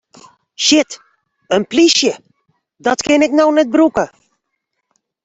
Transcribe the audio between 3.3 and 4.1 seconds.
no net brûke!